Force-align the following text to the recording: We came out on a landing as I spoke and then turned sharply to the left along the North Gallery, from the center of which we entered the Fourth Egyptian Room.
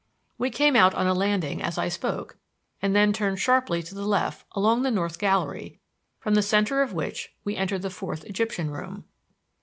We 0.39 0.49
came 0.49 0.75
out 0.75 0.95
on 0.95 1.05
a 1.05 1.13
landing 1.13 1.61
as 1.61 1.77
I 1.77 1.87
spoke 1.87 2.35
and 2.81 2.95
then 2.95 3.13
turned 3.13 3.39
sharply 3.39 3.83
to 3.83 3.93
the 3.93 4.07
left 4.07 4.47
along 4.53 4.81
the 4.81 4.89
North 4.89 5.19
Gallery, 5.19 5.79
from 6.17 6.33
the 6.33 6.41
center 6.41 6.81
of 6.81 6.91
which 6.91 7.31
we 7.43 7.55
entered 7.55 7.83
the 7.83 7.91
Fourth 7.91 8.23
Egyptian 8.25 8.71
Room. 8.71 9.03